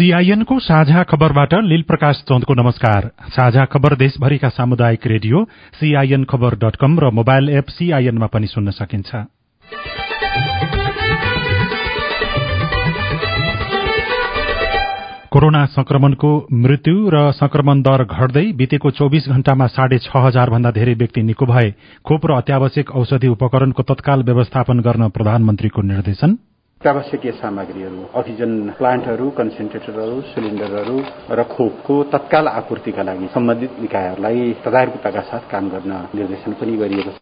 [0.00, 5.44] सीआईएनको साझा खबरबाट लील प्रकाश चन्दको नमस्कार। साझा खबर देशभरिका सामुदायिक रेडियो
[5.76, 9.10] सीआईएन खबर डट कम र मोबाइल एप सीआईएनमा पनि सुन्न सकिन्छ।
[15.28, 20.94] कोरोना संक्रमणको मृत्यु र संक्रमण दर घट्दै बितेको चौविस घण्टामा साढे छ हजार भन्दा धेरै
[20.96, 21.70] व्यक्ति निको भए।
[22.04, 26.38] खोप र अत्यावश्यक औषधि उपकरणको तत्काल व्यवस्थापन गर्न प्रधानमन्त्रीको निर्देशन।
[26.80, 30.96] अत्यावश्यकीय सामग्रीहरू अक्सिजन प्लान्टहरू कन्सेन्ट्रेटरहरू सिलिण्डरहरू
[31.30, 37.20] र खोपको तत्काल आपूर्तिका लागि सम्बन्धित निकायहरूलाई तदारुकताका साथ काम गर्न निर्देशन पनि गरिएको छ।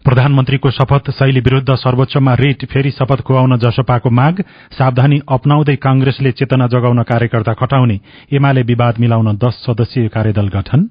[0.00, 4.42] प्रधानमन्त्रीको शपथ शैली विरूद्ध सर्वोच्चमा रिट फेरि शपथ खुवाउन जसपाको माग
[4.72, 8.00] सावधानी अपनाउँदै कांग्रेसले चेतना जगाउन कार्यकर्ता खटाउने
[8.32, 10.90] एमाले विवाद मिलाउन दश सदस्यीय कार्यदल गठन।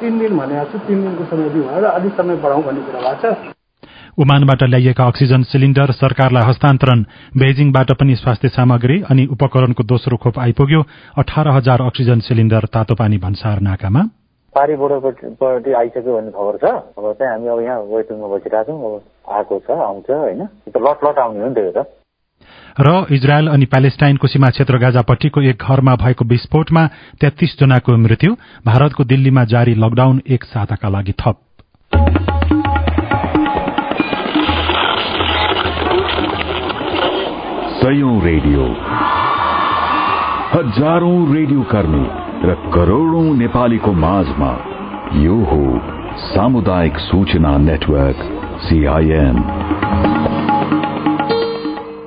[0.00, 3.56] तीन दिन भनेको छु तीन दिनको समय दिउँ अलिक समय बढाउँ भन्ने कुरा भएको
[4.18, 7.02] छ उमानबाट ल्याइएका अक्सिजन सिलिण्डर सरकारलाई हस्तान्तरण
[7.38, 10.82] बेजिङबाट पनि स्वास्थ्य सामग्री अनि उपकरणको दोस्रो खोप आइपुग्यो।
[11.18, 14.02] अठार हजार अक्सिजन सिलिण्डर तातोपानी भन्सार नाकामा।
[14.54, 16.64] पारी बोर्डरपट्टि आइसक्यो भन्ने खबर छ।
[16.98, 21.18] अब चाहिँ हामी अब यहाँ वेटिङमा बसिरहेको छौँ। अब आएको छ आउँछ होइन। लट लट
[21.18, 21.86] आउने हो नि त्यो त।
[22.80, 26.86] र इजरायल अनि प्यालेस्टाइनको सीमा क्षेत्र गाजापट्टिको एक घरमा भएको विस्फोटमा
[27.20, 28.34] तेत्तीस जनाको मृत्यु।
[28.66, 31.47] भारतको दिल्लीमा जारी लकडाउन एक साताका लागि थप।
[37.88, 38.64] सयौं रेडियो
[40.50, 42.02] हजारौं रेडियो कर्मी
[42.48, 44.50] र करोड़ौं नेपालीको माझमा
[45.20, 45.60] यो हो
[46.24, 48.20] सामुदायिक सूचना नेटवर्क
[48.66, 49.38] सीआईएन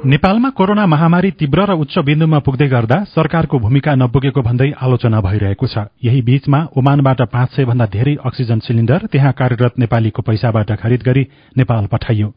[0.01, 5.67] नेपालमा कोरोना महामारी तीव्र र उच्च बिन्दुमा पुग्दै गर्दा सरकारको भूमिका नपुगेको भन्दै आलोचना भइरहेको
[5.67, 11.01] छ। यही बीचमा ओमानबाट पाँच सय भन्दा धेरै अक्सिजन सिलिण्डर त्यहाँ कार्यरत नेपालीको पैसाबाट खरिद
[11.05, 11.23] गरी
[11.53, 12.27] नेपाल पठाइयो।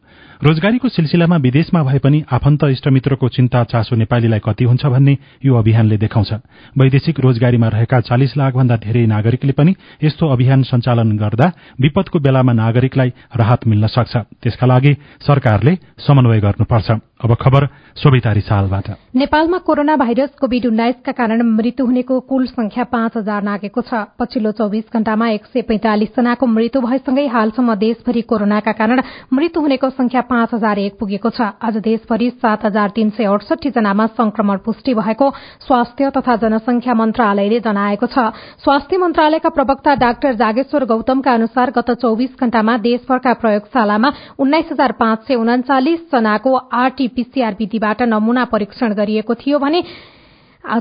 [0.45, 5.97] रोजगारीको सिलसिलामा विदेशमा भए पनि आफन्त इष्टमित्रको चिन्ता चासो नेपालीलाई कति हुन्छ भन्ने यो अभियानले
[5.97, 6.31] देखाउँछ।
[6.77, 9.73] वैदेशिक रोजगारीमा रहेका चालिस लाख भन्दा धेरै नागरिकले पनि
[10.05, 11.47] यस्तो अभियान सञ्चालन गर्दा
[11.81, 14.93] विपदको बेलामा नागरिकलाई राहत मिल्न सक्छ। त्यसका लागि
[15.25, 15.73] सरकारले
[16.05, 16.89] समन्वय गर्नुपर्छ।
[17.25, 23.43] अब खबर सालबाट। नेपालमा कोरोना भाइरस कोविड उन्नाइसका कारण मृत्यु हुनेको कुल संख्या पाँच हजार
[23.43, 29.01] नागेको छ। पछिल्लो चौविस घण्टामा एक सय पैंतालिस जनाको मृत्यु भएसँगै हालसम्म देशभरि कोरोनाका कारण
[29.33, 33.69] मृत्यु हुनेको संख्या पाँच हजार एक पुगेको छ। आज देशभरि सात हजार तीन सय अडसठी
[33.71, 35.29] जनामा संक्रमण पुष्टि भएको
[35.63, 38.27] स्वास्थ्य तथा जनसंख्या मन्त्रालयले जनाएको छ।
[38.59, 45.27] स्वास्थ्य मन्त्रालयका प्रवक्ता डाक्टर जागेश्वर गौतमका अनुसार गत चौविस घण्टामा देशभरका प्रयोगशालामा उन्नाइस हजार पाँच
[45.27, 47.53] सय उनाचालिस जनाको आरटीपीसीआर
[47.85, 49.81] विधिबाट नमूना परीक्षण गरिएको थियो भने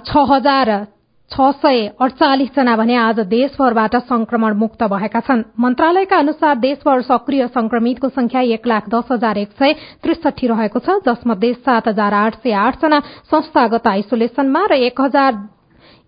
[0.02, 0.86] छ हजार
[1.30, 7.46] छ सय अडचालिस जना भने आज देशभरबाट संक्रमण मुक्त भएका छन्। मन्त्रालयका अनुसार देशभर सक्रिय
[7.48, 9.72] संक्रमितको संख्या एक लाख दस हजार एक सय
[10.02, 15.32] त्रिसठी रहेको छ जसमध्ये सात हजार आठ सय आठ जना संस्थागत आइसोलेसनमा र एक हजार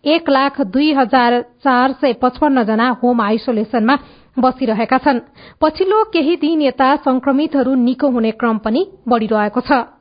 [0.05, 3.97] एक लाख दुई हजार चार सय पचपन्न जना होम आइसोलेसनमा
[4.37, 5.21] बसिरहेका छन्।
[5.61, 9.96] पछिल्लो केही दिन यता संक्रमितहरू निको हुने क्रम पनि बढ़िरहेको छ।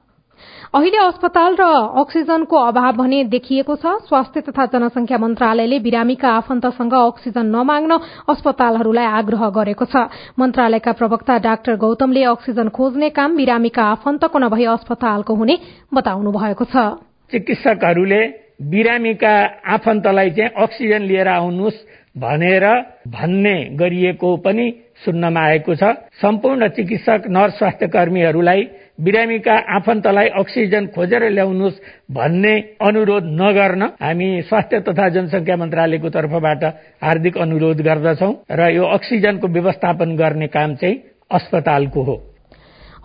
[0.67, 1.63] अहिले अस्पताल र
[2.01, 7.91] अक्सिजनको अभाव भने देखिएको छ। स्वास्थ्य तथा जनसंख्या मन्त्रालयले बिरामीका आफन्तसँग अक्सिजन नमाग्न
[8.25, 9.95] अस्पतालहरूलाई आग्रह गरेको छ।
[10.33, 15.55] मन्त्रालयका प्रवक्ता डाक्टर गौतमले अक्सिजन खोज्ने काम बिरामीका आफन्तको नभई अस्पतालको हुने
[15.93, 16.75] बताउनु भएको छ।
[17.29, 18.21] चिकित्सकहरूले
[18.65, 19.33] बिरामीका
[19.69, 21.77] आफन्तलाई चाहिँ अक्सिजन लिएर आउनुहोस्
[22.15, 22.65] भनेर
[23.11, 24.65] भन्ने गरिएको पनि
[25.03, 25.83] सुन्नमा आएको छ।
[26.15, 28.61] सम्पूर्ण चिकित्सक नर्स स्वास्थ्य कर्मीहरूलाई
[28.99, 31.79] बिरामीका आफन्तलाई अक्सिजन खोजेर ल्याउनुहोस्
[32.11, 36.63] भन्ने अनुरोध नगर्न हामी स्वास्थ्य तथा जनसंख्या मन्त्रालयको तर्फबाट
[37.03, 41.01] हार्दिक अनुरोध गर्दछौ र यो अक्सिजनको व्यवस्थापन गर्ने काम चाहिँ
[41.31, 42.34] अस्पतालको हो।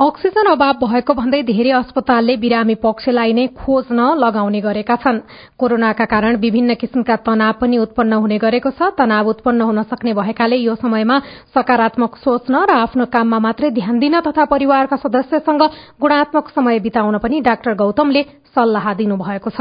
[0.01, 5.19] अक्सिजन अभाव भएको भन्दै धेरै अस्पतालले बिरामी पक्षलाई नै खोज्न लगाउने गरेका छन्।
[5.61, 10.57] कोरोनाका कारण विभिन्न किसिमका तनाव पनि उत्पन्न हुने गरेको छ। तनाव उत्पन्न हुन सक्ने भएकाले
[10.57, 11.17] यो समयमा
[11.53, 15.63] सकारात्मक सोच्न र आफ्नो काममा मात्रै ध्यान दिन तथा परिवारका सदस्यसँग
[16.01, 18.23] गुणात्मक समय बिताउन पनि डाक्टर गौतमले
[18.57, 19.61] सल्लाह दिनुभएको छ।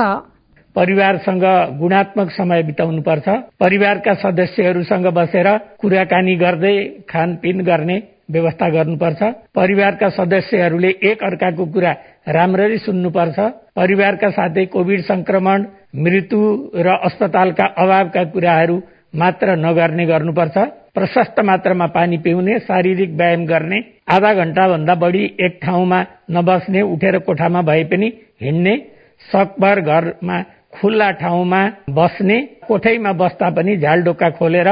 [0.76, 1.44] परिवारसँग
[1.80, 3.28] गुणात्मक समय बिताउनुपर्छ
[3.60, 5.48] परिवारका सदस्यहरूसँग बसेर
[5.84, 6.76] कुराकानी गर्दै
[7.12, 9.22] खानपिन गर्ने व्यवस्था गर्नुपर्छ।
[9.56, 11.92] परिवारका सदस्यहरूले एक अर्काको कुरा
[12.30, 13.40] राम्ररी सुन्नुपर्छ।
[13.76, 15.66] परिवारका साथै कोविड संक्रमण
[15.98, 16.42] मृत्यु
[16.78, 18.82] र अस्पतालका अभावका कुराहरू
[19.16, 20.58] मात्र नगर्ने गर्नुपर्छ।
[20.96, 23.80] प्रशस्त मात्रामा पानी पिउने शारीरिक व्यायाम गर्ने
[24.10, 26.00] आधा घण्टा भन्दा बढी एक ठाउँमा
[26.32, 28.08] नबस्ने उठेर कोठामा भए पनि
[28.42, 28.76] हिँड्ने
[29.22, 30.42] सकभर घरमा
[30.74, 32.38] खुल्ला ठाउँमा बस्ने
[32.68, 34.68] कोठैमा बस्दा पनि झ्यालडोका खोलेर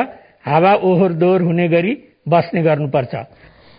[0.45, 1.93] हावा ओहोर दोहोर हुने गरी
[2.27, 3.15] बस्ने गर्नुपर्छ।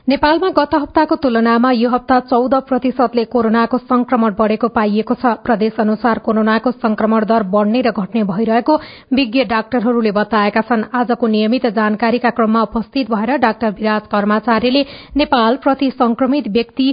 [0.09, 6.19] नेपालमा गत हप्ताको तुलनामा यो हप्ता चौध प्रतिशतले कोरोनाको संक्रमण बढ़ेको पाइएको छ। प्रदेश अनुसार
[6.19, 8.77] कोरोनाको संक्रमण दर बढ़ने र घट्ने भइरहेको
[9.13, 14.83] विज्ञ डाक्टरहरूले बताएका छन्। आजको नियमित जानकारीका क्रममा उपस्थित भएर डाक्टर विराज कर्माचार्यले
[15.17, 16.89] नेपाल प्रति संक्रमित व्यक्ति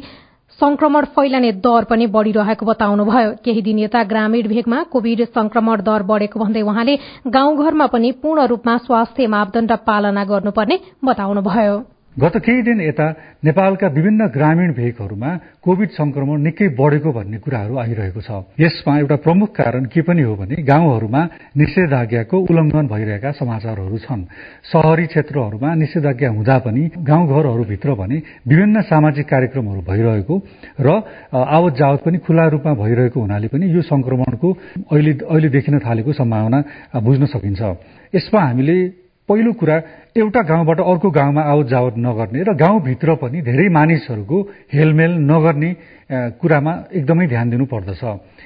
[0.59, 6.39] संक्रमण फैलने दर पनि बढ़िरहेको बताउनुभयो। केही दिन यता ग्रामीण भेगमा कोविड संक्रमण दर बढ़ेको
[6.39, 6.99] भन्दै उहाँले
[7.31, 11.83] गाउँघरमा पनि पूर्ण रूपमा स्वास्थ्य मापदण्ड पालना गर्नुपर्ने बताउनुभयो।
[12.15, 13.07] गत केही दिन यता
[13.43, 19.49] नेपालका विभिन्न ग्रामीण भेगहरूमा कोविड संक्रमण निकै बढ़ेको भन्ने कुराहरू आइरहेको छ। यसमा एउटा प्रमुख
[19.51, 21.21] कारण के पनि हो भने गाउँहरूमा
[21.59, 24.23] निषेधाज्ञाको उल्लंघन भइरहेका समाचारहरू छन्।
[24.63, 28.17] शहरी क्षेत्रहरूमा निषेधाज्ञा हुँदा पनि गाउँघरहरूभित्र भने
[28.47, 30.35] विभिन्न सामाजिक कार्यक्रमहरू भइरहेको
[30.79, 30.87] र
[31.35, 34.49] आवत जावत पनि खुल्ला रूपमा भइरहेको हुनाले पनि यो संक्रमणको
[34.87, 36.59] अहिले अहिले देखिन थालेको सम्भावना
[36.95, 37.61] बुझ्न सकिन्छ।
[38.15, 39.75] यसमा हामीले पहिलो कुरा
[40.15, 44.37] एउटा गाउँबाट अर्को गाउँमा आवत जावत नगर्ने र गाउँभित्र पनि धेरै मानिसहरूको
[44.73, 45.69] हेलमेल नगर्ने
[46.37, 48.01] कुरामा एकदमै ध्यान दिनु पर्दछ।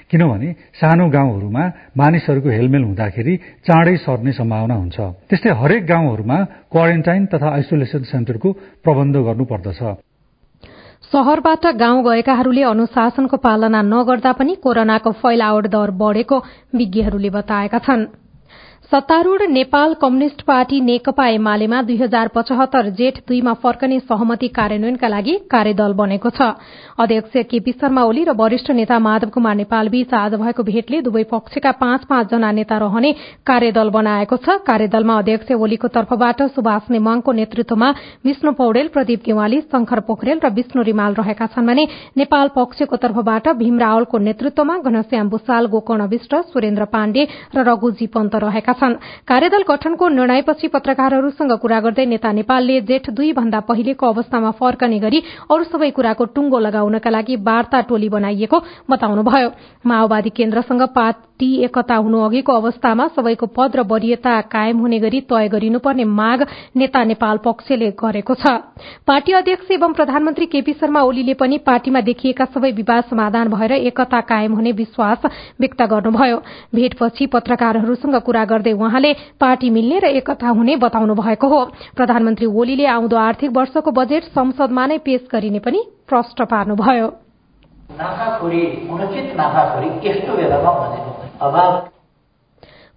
[0.09, 0.49] किनभने
[0.79, 1.63] सानो गाउँहरूमा
[1.97, 3.35] मानिसहरूको हेलमेल हुँदाखेरि
[3.67, 4.97] चाँडै सर्ने सम्भावना हुन्छ।
[5.29, 6.37] त्यस्तै हरेक गाउँहरूमा
[6.71, 8.49] क्वारेन्टाइन तथा आइसोलेसन सेन्टरको
[8.83, 9.81] प्रबन्ध गर्नुपर्दछ
[11.11, 16.37] शहरबाट गाउँ गएकाहरूले अनुशासनको पालना नगर्दा पनि कोरोनाको फैलावट दर बढ़ेको
[16.71, 18.28] विज्ञहरूले बताएका छन्।
[18.91, 25.35] सत्तारूढ़ नेपाल कम्युनिष्ट पार्टी नेकपा एमालेमा दुई हजार पचहत्तर जेठ दुईमा फर्कने सहमति कार्यान्वयनका लागि
[25.51, 26.47] कार्यदल बनेको छ।
[26.97, 31.23] अध्यक्ष केपी शर्मा ओली र वरिष्ठ नेता माधव कुमार नेपाल बीच आज भएको भेटले दुवै
[31.29, 33.11] पक्षका पाँच पाँच जना नेता रहने
[33.45, 37.91] कार्यदल बनाएको छ। कार्यदलमा अध्यक्ष ओलीको तर्फबाट सुभाष नेमाङको नेतृत्वमा
[38.25, 41.85] विष्णु पौडेल प्रदीप गेवाली शंकर पोखरेल र विष्णु रिमाल रहेका छन् भने
[42.17, 48.35] नेपाल पक्षको तर्फबाट भीम रावलको नेतृत्वमा घनश्याम भूषाल गोकर्ण विष्ट सुरेन्द्र पाण्डे र रघुजी पन्त
[48.47, 48.95] रहेका छन्।
[49.27, 55.23] कार्यदल गठनको निर्णयपछि पत्रकारहरूसँग कुरा गर्दै नेता नेपालले जेठ दुई भन्दा पहिलेको अवस्थामा फर्कने गरी
[55.51, 58.57] अरू सबै कुराको टुंगो लगाउनका लागि वार्ता टोली बनाइएको
[58.89, 59.49] बताउनुभयो।
[59.85, 65.47] माओवादी केन्द्रसँग पार्टी एकता हुनु अघिको अवस्थामा सबैको पद र वरियता कायम हुने गरी तय
[65.49, 66.45] गरिनुपर्ने माग
[66.75, 68.45] नेता नेपाल पक्षले गरेको छ।
[69.07, 74.19] पार्टी अध्यक्ष एवं प्रधानमन्त्री केपी शर्मा ओलीले पनि पार्टीमा देखिएका सबै विवाद समाधान भएर एकता
[74.23, 75.25] कायम हुने विश्वास
[75.59, 76.37] व्यक्त गर्नुभयो।
[76.75, 82.45] भेटपछि पत्रकारहरूसँग कुरा गर्दै गर्दै उहाँले पार्टी मिल्ने र एकता हुने बताउनु भएको हो। प्रधानमन्त्री
[82.45, 87.07] ओलीले आउँदो आर्थिक वर्षको बजेट संसदमा नै पेश गरिने पनि प्रश्न पार्नुभयो।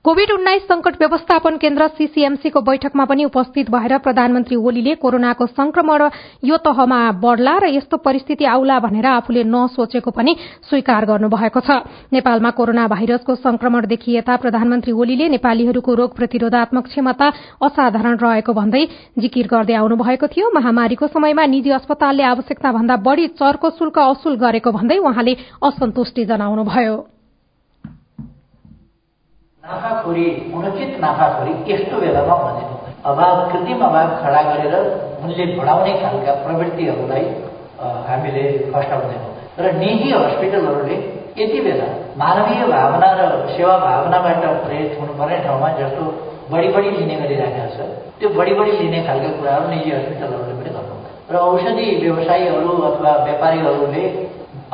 [0.05, 6.03] कोविड उन्नाइस संकट व्यवस्थापन केन्द्र सीसीएमसीको बैठकमा पनि उपस्थित भएर प्रधानमन्त्री ओलीले कोरोनाको संक्रमण
[6.45, 10.35] यो तहमा बढ़ला र यस्तो परिस्थिति आउला भनेर आफूले नसोचेको पनि
[10.67, 11.71] स्वीकार गर्नुभएको छ।
[12.13, 17.31] नेपालमा कोरोना भाइरसको संक्रमण देखिएता प्रधानमन्त्री ओलीले नेपालीहरूको रोग प्रतिरोधात्मक क्षमता
[17.63, 18.85] असाधारण रहेको भन्दै
[19.23, 24.35] जिकिर गर्दै आउनु भएको थियो। महामारीको समयमा निजी अस्पतालले आवश्यकता भन्दा बढ़ी चरको शुल्क असुल
[24.35, 27.22] गरेको भन्दै उहाँले असन्तुष्टि जनाउनुभयो।
[29.65, 32.77] नाफाखोरी अनुचित नाफाखोरी यस्तो बेलामा भनेको
[33.11, 34.75] अभाव कृत्रिम अभाव खडा गरेर
[35.23, 37.27] मूल्य बढाउने खालका प्रवृत्तिहरूलाई
[38.09, 38.43] हामीले
[38.73, 39.29] फस्टाउने हो
[39.59, 40.97] र निजी हस्पिटलहरूले
[41.39, 41.87] यति बेला
[42.19, 46.11] मानवीय भावना र सेवा भावनाबाट प्रेरित हुनुपर्ने ठाउँमा जस्तो
[46.51, 47.89] बढी बढी लिने गरिरहेका छ
[48.19, 50.97] त्यो बढी बढी लिने खालका कुराहरू निजी हस्पिटलहरूले पनि गर्नु
[51.31, 54.05] र औषधि व्यवसायीहरू अथवा व्यापारीहरूले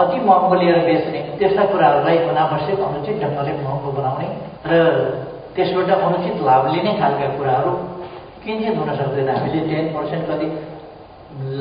[0.00, 4.28] अति महँगो लिएर बेच्ने त्यस्ता कुराहरूलाई अनावश्यक अनुचित ढङ्गले महँगो बनाउने
[4.70, 4.72] र
[5.54, 7.72] त्यसबाट अनुचित लाभ लिने खालका कुराहरू
[8.44, 10.46] किन्चित हुन सक्दैन। हामीले टेन पर्सेन्ट कति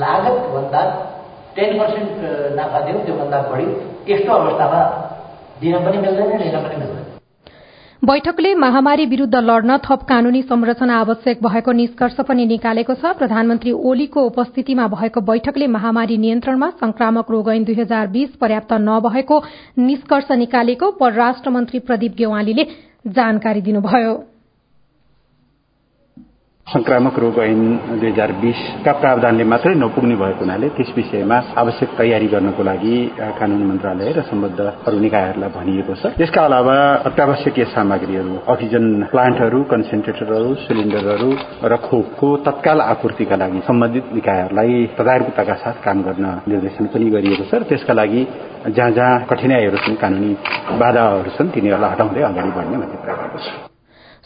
[0.02, 0.82] लागतभन्दा
[1.56, 2.16] टेन पर्सेन्ट
[2.58, 3.68] नाफा दिउँ त्योभन्दा बढी
[4.10, 4.82] यस्तो अवस्थामा
[5.62, 7.07] दिन पनि मिल्दैन लिन पनि मिल्दैन।
[8.06, 14.22] बैठकले महामारी विरूद्ध लड्न थप कानूनी संरचना आवश्यक भएको निष्कर्ष पनि निकालेको छ। प्रधानमन्त्री ओलीको
[14.24, 19.44] उपस्थितिमा भएको बैठकले महामारी नियन्त्रणमा संक्रामक रोग ऐन दुई हजार बीस पर्याप्त नभएको
[19.82, 22.64] निष्कर्ष निकालेको परराष्ट्र मन्त्री प्रदीप गेवालीले
[23.10, 24.14] जानकारी दिनुभयो।
[26.68, 27.60] संक्रामक रोग ऐन
[27.92, 32.96] दुई हजार बिसका प्रावधानले मात्रै नपुग्ने भएको हुनाले त्यस विषयमा आवश्यक तयारी गर्नको लागि
[33.40, 36.76] कानून मन्त्रालय र सम्बद्ध अरू निकायहरूलाई भनिएको छ। यसका अलावा
[37.08, 41.30] अत्यावश्यकीय सामग्रीहरू अक्सिजन प्लान्टहरू कन्सेन्ट्रेटरहरू सिलिण्डरहरू
[41.64, 47.54] र खोपको तत्काल आपूर्तिका लागि सम्बन्धित निकायहरूलाई तदारुकताका साथ काम गर्न निर्देशन पनि गरिएको छ
[47.56, 48.28] र त्यसका लागि
[48.68, 50.32] जहाँ जहाँ कठिनाईहरू छन् कानूनी
[50.78, 53.77] बाधाहरू छन् तिनीहरूलाई हटाउँदै अगाडि बढ्ने भन्ने कुरा छ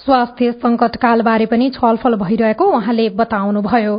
[0.05, 3.95] स्वास्थ्य संकटकालबारे पनि छलफल भइरहेको उहाँले बताउनुभयो।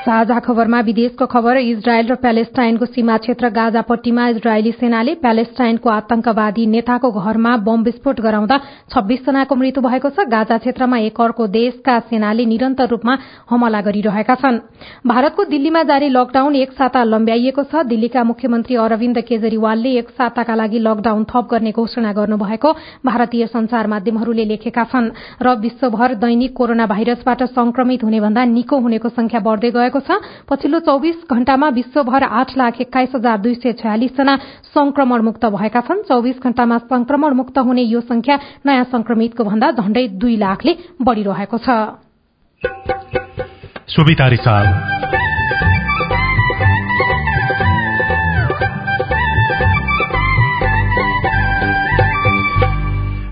[0.00, 7.10] साझा खबरमा विदेशको खबर इजरायल र प्यालेस्टाइनको सीमा क्षेत्र गाजापट्टीमा इजरायली सेनाले प्यालेस्टाइनको आतंकवादी नेताको
[7.12, 8.56] घरमा बम विस्फोट गराउँदा
[8.88, 13.16] छब्बीस जनाको मृत्यु भएको छ। गाजा क्षेत्रमा एक अर्को देशका सेनाले निरन्तर रूपमा
[13.50, 14.58] हमला गरिरहेका छन्।
[15.04, 20.78] भारतको दिल्लीमा जारी लकडाउन एक साता लम्ब्याइएको छ। दिल्लीका मुख्यमन्त्री अरविन्द केजरीवालले एक साताका लागि
[20.80, 22.72] लकडाउन थप गर्ने घोषणा गर्नुभएको
[23.04, 25.12] भारतीय संचार माध्यमहरूले लेखेका छन्।
[25.44, 30.80] र विश्वभर दैनिक कोरोना भाइरसबाट संक्रमित हुने भन्दा निको हुनेको संख्या बढ़दै गएको छ। पछिल्लो
[30.80, 34.36] चौविस घण्टामा विश्वभर आठ लाख एक्काइस हजार दुई सय छयालिस जना
[34.74, 40.08] संक्रमण मुक्त भएका छन्। चौविस घण्टामा संक्रमण मुक्त हुने यो संख्या नयाँ संक्रमितको भन्दा झण्डै
[40.08, 41.70] दुई लाखले बढ़िरहेको छ।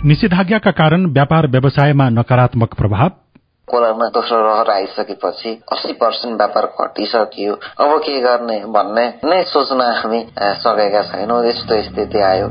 [0.04, 3.27] निषेधाज्ञाका कारण व्यापार व्यवसायमा नकारात्मक प्रभाव।
[3.70, 10.20] कोरोना दोस्रो रहर आइसकेपछि अस्सी पर्सेन्ट व्यापार घटिसक्यो। अब के गर्ने भन्ने नै सोच्न हामी
[10.62, 12.48] सकेका छैनौँ। यस्तो स्थिति आयो।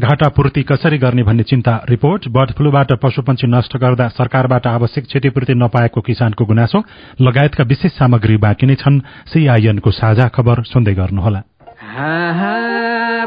[0.00, 5.54] घाटा पूर्ति कसरी गर्ने भन्ने चिन्ता रिपोर्ट बर्ड फ्लूबाट पशुपन्छी नष्ट गर्दा सरकारबाट आवश्यक क्षतिपूर्ति
[5.56, 6.82] नपाएको किसानको गुनासो
[7.20, 9.00] लगायतका विशेष सामग्री बाँकी नै छन्
[9.32, 11.42] सीआईएनको साझा खबर सुन्दै गर्नुहोला।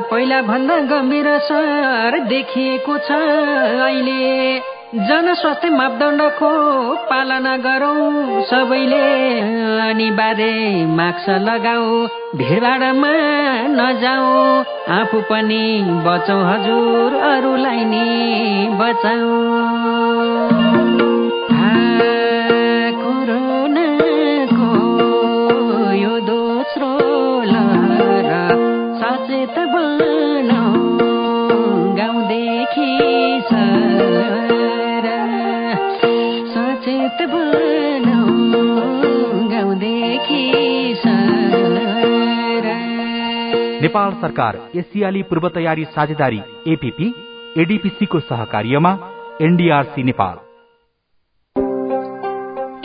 [0.09, 6.49] पहिला भन्दा गम्भीर सर देखिएको छ अहिले। जनस्वास्थ्य मापदण्डको
[7.09, 9.01] पालना गरौँ। सबैले
[9.89, 13.11] अनिवार्य मास्क लगाऊ भिडभाडमा
[13.77, 14.33] नजाऊ।
[14.97, 15.61] आफू पनि
[16.05, 18.07] बचाउ हजुर अरूलाई नि
[18.81, 19.37] बचाऊ।
[26.01, 26.91] यो दोस्रो
[27.51, 28.29] लहर
[28.99, 30.73] सचेत बनाऊ।
[31.97, 32.89] गाउँदेखि
[43.81, 47.13] नेपाल सरकार एसियाली पूर्व तयारी साझेदारी एपीपी
[47.61, 48.97] एडीपीसीको सहकार्यमा
[49.41, 50.35] एनडीआरसी नेपाल।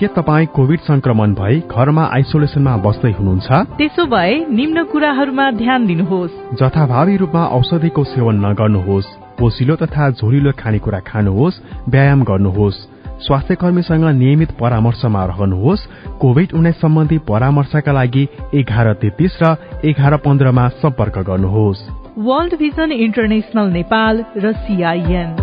[0.00, 3.52] के तपाईँ कोविड संक्रमण भई घरमा आइसोलेसनमा बस्दै हुनुहुन्छ?
[3.52, 9.06] त्यसो भए निम्न कुराहरूमा ध्यान दिनुहोस्। जथाभावी रूपमा औषधिको सेवन नगर्नुहोस्।
[9.38, 15.86] पोसिलो तथा झोलिलो खानेकुरा खानुहोस्। व्यायाम गर्नुहोस्। स्वास्थ्य कर्मीसँग नियमित परामर्शमा रहनुहोस्
[16.20, 23.72] कोविड उन्नाइस सम्बन्धी परामर्शका लागि एघार तेत्तीस र एघार पन्ध्रमा सम्पर्क गर्नुहोस्। वर्ल्ड भिजन इन्टरनेशनल
[23.72, 25.36] नेपाल र सीआईएन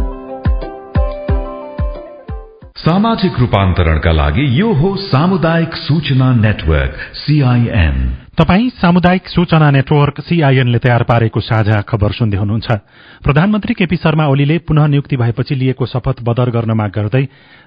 [2.78, 11.04] सामाजिक रूपान्तरणका लागि यो हो सामुदायिक सूचना नेटवर्क सीआईएन तपाई सामुदायिक सूचना नेटवर्क सीआईएनले तयार
[11.04, 12.68] पारेको साझा खबर सुन्दै हुनुहुन्छ।
[13.28, 17.24] प्रधानमन्त्री केपी शर्मा ओलीले पुनः नियुक्ति भएपछि लिएको शपथ बदर गर्न माग गर्दै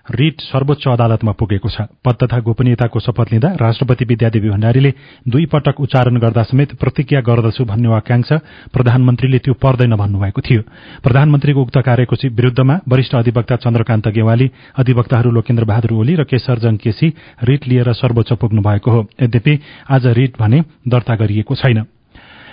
[0.07, 4.93] रिट सर्वोच्च अदालतमा पुगेको छ। पद तथा गोपनीयताको शपथ लिँदा राष्ट्रपति विद्यादेवी भण्डारीले
[5.29, 8.33] दुई पटक उच्चारण गर्दा समेत प्रतिज्ञा गर्दछु भन्ने वाक्यांश
[8.69, 10.63] प्रधानमन्त्रीले त्यो पर्दैन भन्नुभएको थियो।
[11.03, 17.09] प्रधानमन्त्रीको उक्त कार्यको विरूद्धमा वरिष्ठ अधिवक्ता चन्द्रकान्त गेवाली अधिवक्ताहरू लोकेन्द्र बहादुर ओली र केशरजङ केसी
[17.43, 19.59] रिट लिएर सर्वोच्च पुग्नु भएको हो। यद्यपि
[19.89, 21.85] आज रिट भने दर्ता गरिएको छैन।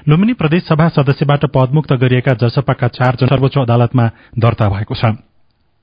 [0.07, 4.05] लुम्बिनी प्रदेशसभा सदस्यबाट पदमुक्त गरिएका जसपाका चार सर्वोच्च अदालतमा
[4.39, 5.30] दर्ता भएको छ।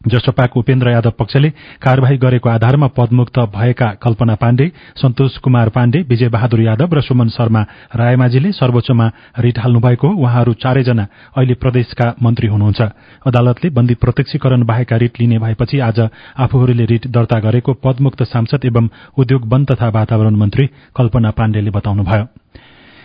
[0.07, 1.49] जसपाको उपेन्द्र यादव पक्षले
[1.83, 7.29] कार्यवाही गरेको आधारमा पदमुक्त भएका कल्पना पाण्डे सन्तोष कुमार पाण्डे विजय बहादुर यादव र सुमन
[7.29, 7.63] शर्मा
[7.99, 9.07] रायमाझीले सर्वोच्चमा
[9.39, 12.81] रिट हाल्नु भएको हो उहाँहरू चारैजना अहिले प्रदेशका मन्त्री हुनुहुन्छ।
[13.27, 15.99] अदालतले बन्दी प्रत्यक्षीकरण बाहेका रिट लिने भएपछि आज
[16.39, 18.89] आफूहरूले रिट दर्ता गरेको पदमुक्त सांसद एवं
[19.19, 22.25] उद्योग वन तथा वातावरण मन्त्री कल्पना पाण्डेले बताउनुभयो।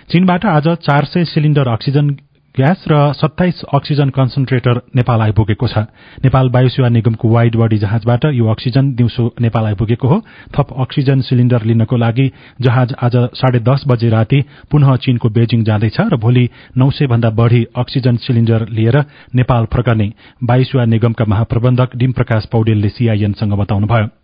[0.10, 2.10] चीनबाट आज चार सय सिलिण्डर अक्सिजन
[2.56, 5.78] ग्यास र सत्ताइस अक्सिजन कन्सन्ट्रेटर नेपाल आइपुगेको छ।
[6.22, 10.20] नेपाल वायुसेवा निगमको वाइड बडी जहाजबाट यो अक्सिजन दिउँसो नेपाल आइपुगेको हो।
[10.54, 12.30] थप अक्सिजन सिलिण्डर लिनको लागि
[12.62, 17.30] जहाज आज साढे दस बजे राति पुनः चीनको बेजिङ जाँदैछ र भोलि नौ सय भन्दा
[17.34, 24.23] बढ़ी अक्सिजन सिलिण्डर लिएर नेपाल फर्कने वायुसेवा निगमका महाप्रबन्धक डिम प्रकाश पौडेलले सीआईएनसँग बताउनुभयो।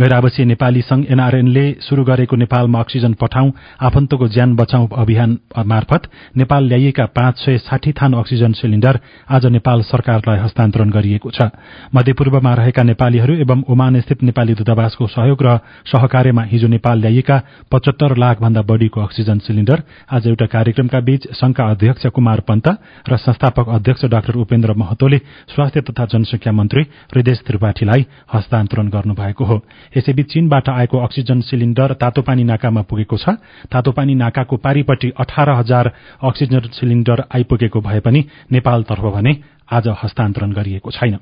[0.00, 6.02] गैर आवासीय नेपाली संघ एनआरएनले शुरू गरेको नेपालमा अक्सिजन पठाउ आफन्तको ज्यान बचाउ अभियान मार्फत
[6.36, 11.48] नेपाल ल्याइएका पाँच सय साठी थान अक्सिजन सिलिण्डर आज नेपाल सरकारलाई हस्तान्तरण गरिएको छ।
[11.94, 17.40] मध्यपूर्वमा रहेका नेपालीहरू एवं ओमान स्थित नेपाली दूतावासको सहयोग र सहकार्यमा हिजो नेपाल ल्याइएका
[17.72, 22.68] पचहत्तर लाख भन्दा बढ़ीको अक्सिजन सिलिण्डर आज एउटा कार्यक्रमका बीच संघका अध्यक्ष कुमार पन्त
[23.08, 25.18] र संस्थापक अध्यक्ष डाक्टर उपेन्द्र महतोले
[25.52, 26.82] स्वास्थ्य तथा जनसंख्या मन्त्री
[27.12, 29.60] हृदेश त्रिपाठीलाई हस्तान्तरण गर्नुभएको हो।
[29.96, 33.28] यसैबीच चीनबाट आएको अक्सिजन सिलिण्डर तातोपानी नाकामा पुगेको छ।
[33.68, 39.32] तातोपानी नाकाको पारीपट्टि अठार हजार अक्सिजन सिलिण्डर आइपुगेको भए पनि नेपालतर्फ भने
[39.72, 41.18] आज हस्तान्तरण गरिएको छैन।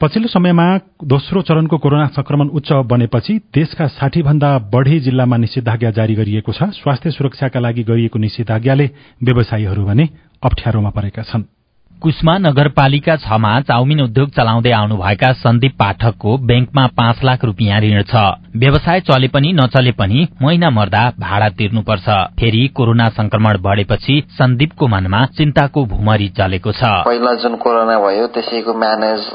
[0.00, 0.64] पछिल्लो समयमा
[1.04, 6.72] दोस्रो चरणको कोरोना संक्रमण उच्च बनेपछि देशका साठी भन्दा बढ़ी जिल्लामा निषेधाज्ञा जारी गरिएको छ।
[6.72, 8.86] स्वास्थ्य सुरक्षाका लागि गरिएको निषेधाज्ञाले
[9.20, 10.08] व्यवसायीहरू भने
[10.42, 11.59] अप्ठ्यारोमा परेका छन्।
[12.02, 18.14] कुष्मा नगरपालिका छमा चाउमिन उद्योग चलाउँदै आउनुभएका सन्दीप पाठकको ब्याङ्कमा पाँच लाख रूपियाँ ऋण छ।
[18.56, 22.08] व्यवसाय चले पनि नचले पनि महिना मर्दा भाडा तिर्नुपर्छ।
[22.40, 28.74] फेरि कोरोना संक्रमण बढ़ेपछि सन्दीपको मनमा चिन्ताको भूमरी चलेको छ। पहिला जुन कोरोना भयो त्यसैको
[28.74, 29.26] म्यानेज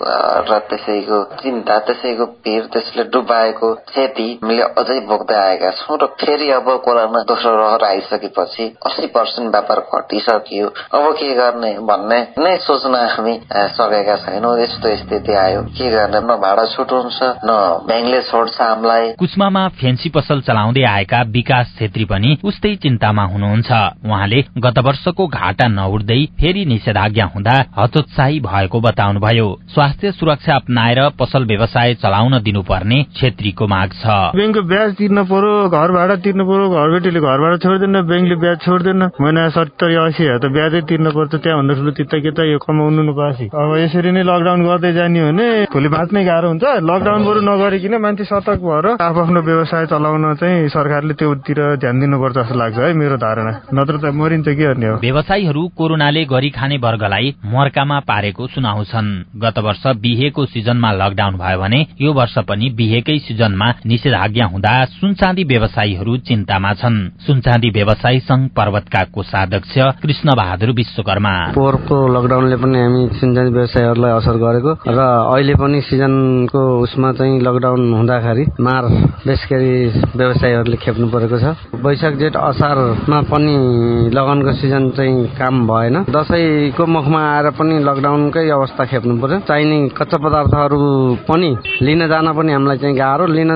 [0.50, 6.50] र त्यसैको चिन्ता त्यसैको भिड त्यसले डुबाएको क्षति हामीले अझै भोग्दै आएका छौँ र फेरि
[6.52, 12.96] अब कोरोना दोस्रो रहर आइसकेपछि अस्सी पर्सेन्ट व्यापार घटिसकियो। अब के गर्ने भन्ने नै सोच्न
[13.16, 13.40] हामी
[13.80, 16.20] सकेका छैनौँ। यस्तो स्थिति आयो। के गर्ने?
[16.20, 17.52] न भाडा छुट हुन्छ न
[17.88, 23.72] ब्याङ्कले छोड्छ हामीलाई। कुष्मामा फेन्सी पसल चलाउँदै आएका विकास छेत्री पनि उस्तै चिन्तामा हुनुहुन्छ।
[24.06, 31.46] उहाँले गत वर्षको घाटा नउठ्दै फेरि निषेधाज्ञा हुँदा हतोत्साही भएको बताउनुभयो। स्वास्थ्य सुरक्षा अप्नाएर पसल
[31.46, 37.20] व्यवसाय चलाउन दिनुपर्ने छेत्रीको माग छ। ब्याङ्कको ब्याज तिर्न पर्यो घर भाडा तिर्नु पर्यो घरबेटीले
[37.20, 41.74] घर भाडा छोड्दैन ब्याङ्कले ब्याज छोड्दैन। महिना सत्तरी असी हजार त ब्याजै तिर्नु पर्छ त्यहाँभन्दा
[41.76, 45.90] ठुलो के त यो कमाउनु नपासी अब यसरी नै लकडाउन गर्दै जाने हो भने भोलि
[45.96, 51.60] बाँच्नै गाह्रो हुन्छ। लकडाउन बरु नगरिकन मान्छे सतर्क भएर आफ्नो व्यवसाय चलाउन चाहिँ सरकारले त्योतिर
[51.76, 54.96] ध्यान दिनुपर्छ जस्तो लाग्छ है मेरो धारणा। नत्र त मरिन्छ के गर्ने हो?
[55.02, 59.10] व्यवसायीहरू कोरोनाले गरी खाने वर्गलाई मर्कामा पारेको सुनाउँछन्।
[59.44, 65.44] गत वर्ष बिहेको सिजनमा लकडाउन भयो भने यो वर्ष पनि बिहेकै सिजनमा निषेधाज्ञा हुँदा सुनचाँदी
[65.44, 66.98] व्यवसायीहरू चिन्तामा छन्।
[67.28, 69.74] सुनचाँदी व्यवसायी संघ पर्वतका कोषाध्यक्ष
[70.04, 75.00] कृष्ण बहादुर विश्वकर्मा। पोहोरको लकडाउनले पनि हामी सिन्जानी व्यवसायहरूलाई असर गरेको र
[75.36, 78.85] अहिले पनि सिजनको उसमा चाहिँ लकडाउन हुँदाखेरि मार
[79.26, 79.42] बेस
[80.16, 81.46] व्यवसायीहरूले खेप्नु परेको छ।
[81.86, 83.56] वैशाख जेठ असारमा पनि
[84.14, 90.18] लगनको सिजन चाहिँ काम भएन। दसैँको मुखमा आएर पनि लकडाउनकै अवस्था खेप्नु पर्यो। चाहिने कच्चा
[90.18, 90.80] पदार्थहरू
[91.30, 91.50] पनि
[91.82, 93.52] लिन जान पनि हामीलाई चाहिँ गाह्रो। लिन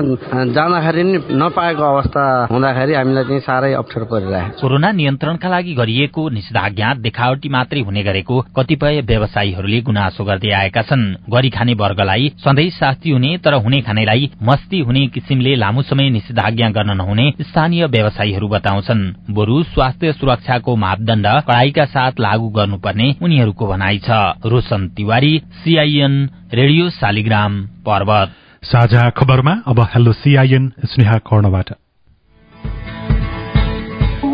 [0.54, 7.48] जाँदाखेरि नपाएको अवस्था हुँदाखेरि हामीलाई चाहिँ साह्रै अप्ठ्यारो परिरहेको कोरोना नियन्त्रणका लागि गरिएको निषेधाज्ञा देखावटी
[7.48, 13.30] मात्रै हुने गरेको कतिपय व्यवसायीहरूले गुनासो गर्दै आएका छन्। गरी खाने वर्गलाई सधैँ शास्ति हुने
[13.44, 19.62] तर हुने खानेलाई मस्ती हुने किसिमले लामो समय निषेधाज्ञा गर्न नहुने स्थानीय व्यवसायीहरू बताउँछन्। बरु
[19.62, 24.10] स्वास्थ्य सुरक्षाको मापदण्ड कड़ाईका साथ लागू गर्नुपर्ने उनीहरूको भनाइ छ।
[24.46, 26.14] Roshan Tiwari CIN
[26.54, 28.32] radio Shaligram Parbat.
[28.62, 31.72] साझा खबरमा अब हेलो सीआईएन स्नेहा कर्णबाट।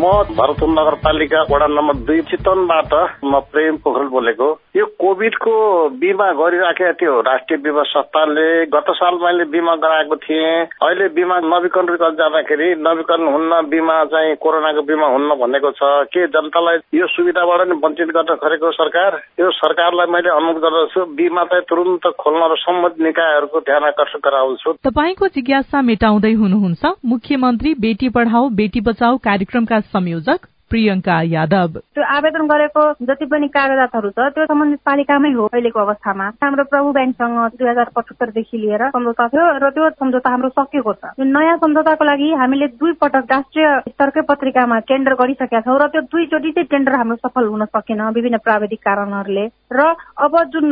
[0.07, 2.92] म भरतपुर नगरपालिका वडा नम्बर दुई चितवनबाट
[3.25, 5.55] म प्रेम पोखरेल बोलेको। यो कोभिडको
[5.99, 12.14] बिमा गरिराखेका थियो। राष्ट्रिय बिमा संस्थानले गत साल मैले बिमा गराएको थिएँ। अहिले बिमा नवीकरण
[12.21, 17.81] जाँदाखेरि नवीकरण हुन्न बिमा चाहिँ कोरोनाको बिमा हुन्न भनेको छ। के जनतालाई यो सुविधाबाट नै
[17.83, 19.19] वञ्चित गर्न खोजेको सरकार?
[19.40, 24.77] यो सरकारलाई मैले अनुरोध गर्दछु बिमा चाहिँ तुरन्त खोल्न र सम्बन्धित निकायहरूको ध्यान आकर्षण गराउँछु।
[24.87, 30.56] तपाईँको जिज्ञासा मेटाउँदै हुनुहुन्छ। मुख्यमन्त्री बेटी पढाओ बेटी बचाओ कार्यक्रमका for music.
[30.71, 36.27] प्रियंका यादव। त्यो आवेदन गरेको जति पनि कागजातहरू छ त्यो सम्बन्धित पालिकामै हो अहिलेको अवस्थामा।
[36.43, 41.15] हाम्रो प्रभु ब्याङ्कसँग दुई हजार पचहत्तरदेखि लिएर सम्झौता थियो र त्यो सम्झौता हाम्रो सकिएको छ।
[41.23, 46.51] नयाँ सम्झौताको लागि हामीले दुई पटक राष्ट्रिय स्तरकै पत्रिकामा टेन्डर गरिसकेका छौँ र त्यो दुईचोटि
[46.51, 50.67] चाहिँ टेन्डर हाम्रो सफल हुन सकेन विभिन्न प्राविधिक कारणहरूले। र अब जुन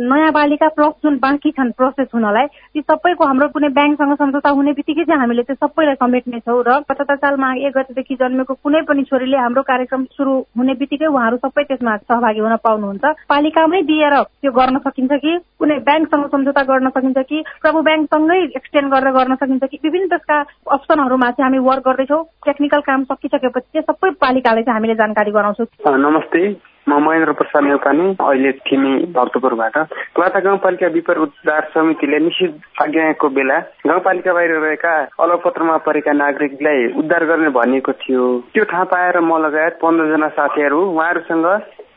[0.00, 4.72] नयाँ बालिका प्लस जुन बाँकी छन् प्रोसेस हुनलाई ती सबैको हाम्रो कुनै ब्याङ्कसँग सम्झौता हुने
[4.80, 9.24] बित्तिकै चाहिँ हामीले त्यो सबैलाई समेट्नेछौँ र पचहत्तर सालमा एक गतेदेखि जन्मेको कुनै पनि छोरी
[9.26, 14.50] छोरीले हाम्रो कार्यक्रम सुरु हुने बित्तिकै उहाँहरू सबै त्यसमा सहभागी हुन पाउनुहुन्छ। पालिकामै दिएर त्यो
[14.52, 19.64] गर्न सकिन्छ कि कुनै ब्याङ्कसँग सम्झौता गर्न सकिन्छ कि प्रभु ब्याङ्कसँगै एक्सटेन्ड गरेर गर्न सकिन्छ
[19.66, 20.38] कि विभिन्न त्यसका
[20.70, 25.98] अप्सनहरूमा चाहिँ हामी वर्क गर्दैछौँ। टेक्निकल काम सकिसकेपछि चाहिँ सबै पालिकालाई चाहिँ हामीले जानकारी गराउँछौँ।
[26.06, 29.76] नमस्ते। म महेन्द्र प्रसाद नेउपाने अहिले थिमी भक्तपुरबाट।
[30.14, 37.24] क्लाता गाउँपालिका विपर उद्धार समितिले निश्चित आज्ञाको बेला गाउँपालिका बाहिर रहेका अलपत्रमा परेका नागरिकलाई उद्धार
[37.24, 38.22] गर्ने भनिएको थियो।
[38.54, 41.46] त्यो थाहा पाएर म लगायत पन्ध्रजना साथीहरू उहाँहरूसँग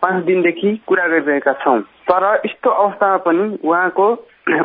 [0.02, 4.10] पाँच दिनदेखि कुरा गरिरहेका छौँ। तर यस्तो अवस्थामा पनि उहाँको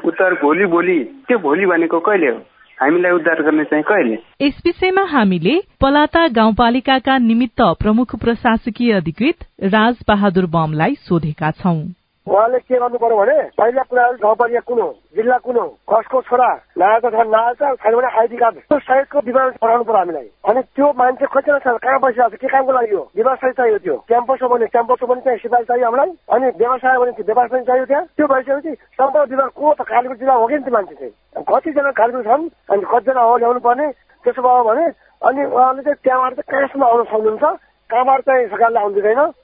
[0.04, 2.38] उत्तर भोलि भोलि त्यो भोलि भनेको कहिले हो?
[2.82, 4.46] हामीलाई उद्धार गर्ने चाहिँ कहिले?
[4.46, 11.78] यस विषयमा हामीले पलाता गाउँपालिकाका निमित्त प्रमुख प्रशासकीय अधिकृत राज बहादुर बमलाई सोधेका छौं।
[12.24, 16.48] उहाँले के गर्नु पर्यो भने पहिला कुरा गाउँपालिका कुन हो जिल्ला कुन हो कसको छोरा
[16.80, 20.86] नआएको छ नआएको छैन भने आइडी कार्ड। त्यो सहितको विवरण पठाउनु पर्यो हामीलाई। अनि त्यो
[20.96, 23.02] मान्छे कतिजना छ कहाँ बसिरहेको छ के कामको लागि हो?
[23.16, 27.12] व्यवसाय चाहियो त्यो। क्याम्पस हो भने क्याम्पसको पनि चाहिँ सिपाही चाहियो हामीलाई। अनि व्यवसाय भने
[27.12, 30.72] व्यवसाय पनि चाहियो त्यहाँ। त्यो भइसकेपछि सम्पर्क विभाग को त कालीगुडी जिल्ला हो कि त्यो
[30.72, 31.12] मान्छे चाहिँ?
[31.44, 33.86] कतिजना कालीगुडी छन् अनि कतिजना हो ल्याउनु पर्ने
[34.24, 34.84] त्यसो भयो भने
[35.28, 37.44] अनि उहाँले चाहिँ त्यहाँबाट चाहिँ कहाँसम्म आउन सक्नुहुन्छ।
[37.90, 39.00] कहाँबाट चाहिँ सरकारले आउनु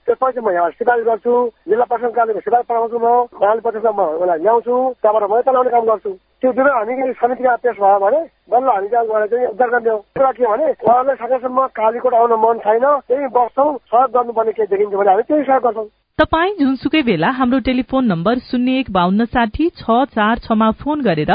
[0.06, 1.32] त्यसपछि म यहाँ सिफारिस गर्छु
[1.68, 5.84] जिल्ला प्रशासन कार्यालयको सिफारिस पठाउँछु म उहाँले प्रशासन म उसलाई ल्याउँछु त्यहाँबाट म चलाउने काम
[5.90, 9.90] गर्छु। त्यो दुवै हामी समितिमा पेश भयो भने बल्ल हामी चाहिँ उहाँलाई चाहिँ उद्धार गर्ने
[9.90, 14.68] हो। कुरा के भने उहाँलाई सकेसम्म कालीकोट आउन मन छैन त्यही बस्छौँ सहयोग गर्नुपर्ने केही
[14.72, 19.24] देखिन्छ भने हामी त्यही सहयोग गर्छौँ। तपाई जुनसुकै बेला हाम्रो टेलिफोन नम्बर शून्य एक बान्न
[19.34, 21.32] साठी छ चार छमा फोन गरेर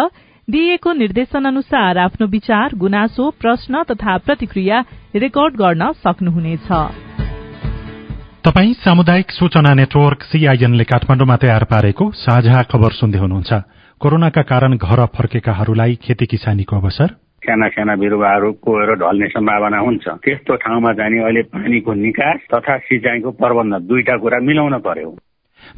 [0.50, 4.80] दिइएको निर्देशन अनुसार आफ्नो विचार गुनासो प्रश्न तथा प्रतिक्रिया
[5.16, 6.68] रेकर्ड गर्न सक्नुहुनेछ।
[8.46, 13.54] तपाई सामुदायिक सूचना नेटवर्क सीआईएनले काठमाडौँमा तयार पारेको साझा खबर सुन्दै हुनुहुन्छ।
[14.02, 17.08] कोरोनाका कारण घर फर्केकाहरूलाई खेती किसानीको अवसर।
[17.42, 23.32] साना साना बिरुवाहरू कोएर ढल्ने सम्भावना हुन्छ। त्यस्तो ठाउँमा जाने अहिले पानीको निकास तथा सिँचाइको
[23.32, 25.10] प्रबन्ध दुईटा कुरा मिलाउन पर्यो।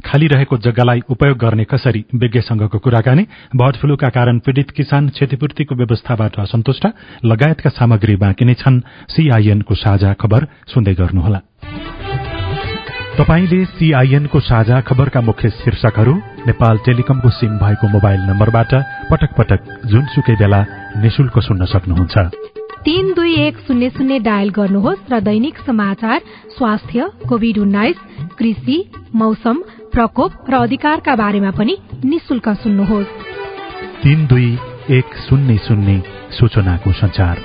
[0.06, 6.38] खाली रहेको जग्गालाई उपयोग गर्ने कसरी विज्ञसँगको कुराकानी बर्ड फ्लूका कारण पीड़ित किसान क्षतिपूर्तिको व्यवस्थाबाट
[6.38, 6.86] असन्तुष्ट
[7.24, 11.40] लगायतका सामग्री बाँकी नै छन् सीआईएनको साझा खबर सुन्दै गर्नुहोला।
[13.18, 16.14] तपाईँले सीआईएनको साझा खबरका मुख्य शीर्षकहरू
[16.46, 18.74] नेपाल टेलिकमको सिम भएको मोबाइल नम्बरबाट
[19.10, 20.60] पटक पटक जुनसुकै बेला
[21.02, 22.16] निशुल्क सुन्न सक्नुहुन्छ।
[22.78, 26.18] तीन दुई एक शून्य शून्य डायल गर्नुहोस् र दैनिक समाचार
[26.56, 27.96] स्वास्थ्य कोविड उन्नाइस
[28.38, 28.76] कृषि
[29.14, 33.12] मौसम प्रकोप र अधिकारका बारेमा पनि निशुल्क सुन्नुहोस्।
[34.02, 34.48] तीन दुई
[34.90, 37.36] एक शून्य शून्य सूचनाको संचार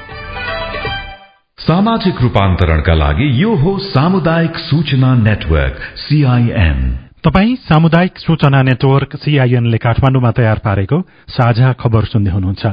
[1.60, 6.80] सामाजिक रूपान्तरणका लागि यो हो सामुदायिक सूचना नेटवर्क सीआईएन
[7.26, 12.66] तपाई सामुदायिक सूचना नेटवर्क सीआईएनले काठमाडौँमा तयार पारेको साझा खबर सुन्दै हुनुहुन्छ।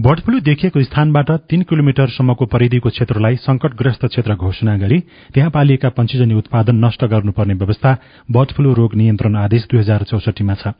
[0.00, 4.98] बर्ड फ्लू देखिएको स्थानबाट तीन किलोमिटरसम्मको परिधिको क्षेत्रलाई संकटग्रस्त क्षेत्र घोषणा गरी
[5.34, 7.92] त्यहाँ पालिएका पंचीजन्य उत्पादन नष्ट गर्नुपर्ने व्यवस्था
[8.32, 10.72] बर्ड फ्लू रोग नियन्त्रण आदेश दुई हजार चौसठीमा छ।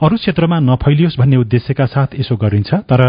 [0.00, 3.00] अरू क्षेत्रमा नफैलियोस् भन्ने उद्देश्यका साथ यसो गरिन्छ तर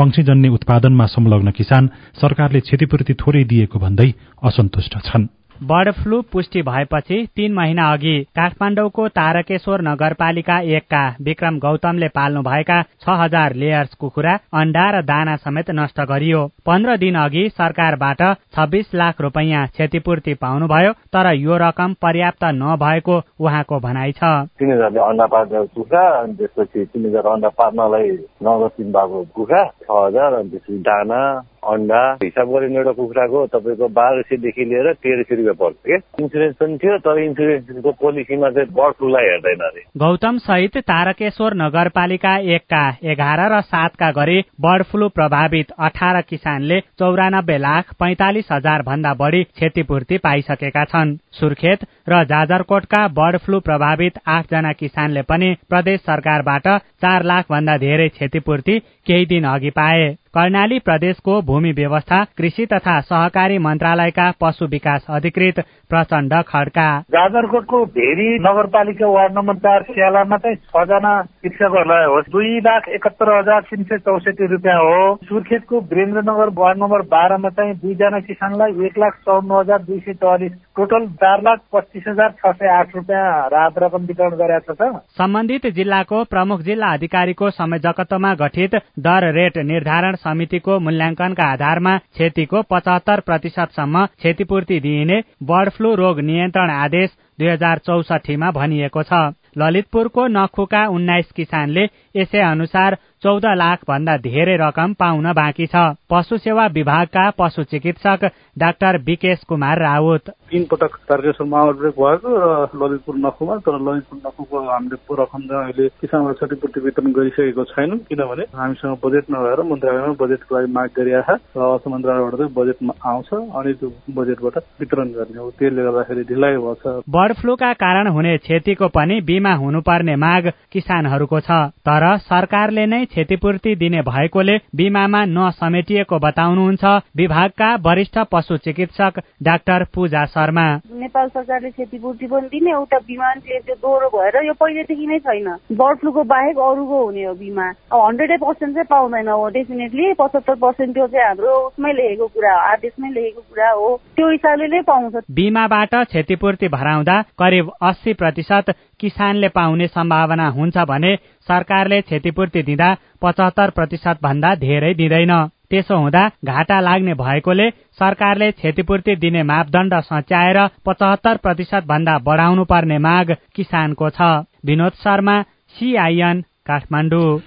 [0.00, 4.08] पंक्षीजन्य उत्पादनमा संलग्न किसान सरकारले क्षतिपूर्ति थोरै दिएको भन्दै
[4.40, 5.28] असन्तुष्ट छन्।
[5.62, 12.80] बर्ड फ्लू पुष्टि भएपछि तीन महिना अघि काठमाडौँको तारकेश्वर नगरपालिका एकका विक्रम गौतमले पाल्नु भएका
[13.02, 18.22] छ हजार लेयर्स कुखुरा अण्डा र दाना समेत नष्ट गरियो। पन्ध्र दिन अघि सरकारबाट
[18.56, 25.64] छब्बीस लाख रुपियाँ क्षतिपूर्ति पाउनुभयो तर यो रकम पर्याप्त नभएको उहाँको भनाइ छ। तिन हजारले
[25.68, 28.10] कुखुरा अनि त्यसपछि हजार अन्डा पार्नलाई
[28.42, 31.22] भएको कुखुरा छ हजार त्यसपछि दाना
[31.62, 36.56] अन्डा हिसाब गरिने एउटा कुखुराको तपाईँको बाह्र सयदेखि लिएर तेह्र सय रुपियाँ पर्छ क्या इन्सुरेन्स
[36.60, 42.82] पनि थियो तर इन्सुरेन्सको पोलिसीमा चाहिँ बर्ड फ्लूलाई हेर्दैन अरे। गौतम सहित तारकेश्वर नगरपालिका एकका
[43.12, 49.42] एघार र सातका गरी बर्ड फ्लू प्रभावित अठार किसानले चौरानब्बे लाख पैंतालिस हजार भन्दा बढी
[49.44, 56.68] क्षतिपूर्ति पाइसकेका छन्। सुर्खेत र जाजरकोटका बर्ड फ्लू प्रभावित आठजना किसानले पनि प्रदेश सरकारबाट
[57.02, 63.00] चार लाख भन्दा धेरै क्षतिपूर्ति केही दिन अघि पाए। कर्णाली प्रदेशको भूमि व्यवस्था कृषि तथा
[63.02, 65.58] सहकारी मन्त्रालयका पशु विकास अधिकृत
[65.90, 72.88] प्रचण्ड खड्का। जाजरकोटको भेरी नगरपालिका वार्ड नम्बर चार स्यालामा चाहिँ छजना कृषकहरूलाई हो दुई लाख
[72.90, 78.86] एकहत्तर हजार तिन सय चौसठी रुपियाँ हो। सुर्खेतको वीरेन्द्रनगर वार्ड नम्बर बाह्रमा चाहिँ दुईजना किसानलाई
[78.86, 82.94] एक लाख चौन्न हजार दुई सय चौवालिस टोटल चार लाख पच्चिस हजार छ सय आठ
[82.96, 89.58] रुपियाँ राहत रकम वितरण गरेको छ सम्बन्धित जिल्लाको प्रमुख जिल्ला अधिकारीको संयोजकत्वमा गठित दर रेट
[89.72, 95.20] निर्धारण समितिको मूल्याङ्कनका आधारमा क्षतिको पचहत्तर प्रतिशतसम्म क्षतिपूर्ति दिइने
[95.52, 99.20] बर्ड फ्लू रोग नियन्त्रण आदेश दुई हजार चौसठीमा भनिएको छ।
[99.58, 101.82] ललितपुरको नखुका उन्नाइस किसानले
[102.16, 108.24] यसै अनुसार चौध लाख भन्दा धेरै रकम पाउन बाँकी छ। पशु सेवा विभागका पशु चिकित्सक
[108.58, 114.58] डाक्टर विकेश कुमार राउत। तीन पटक तारकेश्वरमा आउटब्रेक भएको र ललितपुर नखुमा तर ललितपुर नखुको
[114.62, 120.54] हामीले रकम चाहिँ अहिले किसानलाई क्षतिपूर्ति वितरण गरिसकेको छैनौँ किनभने हामीसँग बजेट नभएर मन्त्रालयमा बजेटको
[120.56, 125.38] लागि माग गरिरहेको छ र अर्थ मन्त्रालयबाट चाहिँ बजेटमा आउँछ अनि त्यो बजेटबाट वितरण गर्ने
[125.38, 130.52] हो। त्यसले गर्दाखेरि ढिलाइ भएको छ। बर्ड फ्लूका कारण हुने क्षतिको पनि बिमा हुनुपर्ने माग
[130.72, 131.50] किसानहरूको छ।
[131.86, 136.84] तर सरकारले नै क्षतिपूर्ति दिने भएकोले बिमामा नसमेटिएको बताउनुहुन्छ
[137.16, 143.74] विभागका वरिष्ठ पशु चिकित्सक डाक्टर पूजा शर्मा। नेपाल सरकारले क्षतिपूर्ति पनि दिने एउटा बिमा त्यो
[143.74, 148.32] दोहोरो भएर यो पहिलेदेखि नै छैन। बर्ड फ्लूको बाहेक अरूको हुने हो बिमा। अब हन्ड्रेड
[148.40, 153.10] पर्सेन्ट चाहिँ पाउँदैन हो डेफिनेटली पचहत्तर पर्सेन्ट त्यो चाहिँ हाम्रो उसमै लेखेको कुरा हो आदेशमै
[153.10, 158.70] लेखेको कुरा हो। त्यो हिसाबले नै पाउँछ। बिमाबाट क्षतिपूर्ति भराउँदा करिब अस्सी प्रतिशत
[159.02, 161.14] किसानले पाउने सम्भावना हुन्छ भने
[161.48, 162.90] सरकारले क्षतिपूर्ति दिँदा
[163.22, 165.32] पचहत्तर प्रतिशत भन्दा धेरै दिँदैन।
[165.70, 167.68] त्यसो हुँदा घाटा लाग्ने भएकोले
[168.00, 174.28] सरकारले क्षतिपूर्ति दिने मापदण्ड सच्याएर पचहत्तर प्रतिशत भन्दा बढाउनु पर्ने माग किसानको छ।
[174.66, 175.40] विनोद शर्मा
[175.74, 177.40] सिआइएन काठमाडौँ।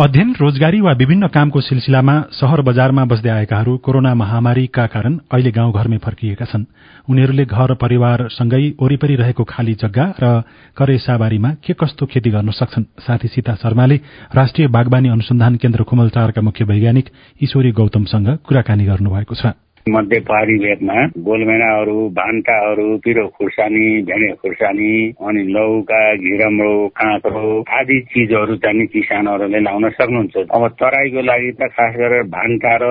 [0.00, 5.98] अध्ययन रोजगारी वा विभिन्न कामको सिलसिलामा शहर बजारमा बस्दै आएकाहरू कोरोना महामारीका कारण अहिले गाउँघरमै
[6.00, 6.64] फर्किएका छन्।
[7.04, 10.26] उनीहरूले घर परिवारसँगै वरिपरि रहेको खाली जग्गा र
[10.72, 13.96] करेसाबारीमा के कस्तो खेती गर्न सक्छन्। साथी सीता शर्माले
[14.32, 17.06] राष्ट्रिय बागवानी अनुसन्धान केन्द्र खुमलटारका मुख्य वैज्ञानिक
[17.44, 19.52] ईश्वरी गौतमसँग कुराकानी गर्नुभएको छ।
[19.88, 24.90] मध्य पहाडी भेगमा गोलमेनाहरू भान्टाहरू पिरो खुर्सानी भेडे खुर्सानी
[25.24, 31.94] अनि लौका घिरम्रो काँक्रो आदि चिजहरू चाहिँ किसानहरूले लाउन सक्नुहुन्छ। अब तराईको लागि त खास
[31.96, 32.84] गरेर भान्टा र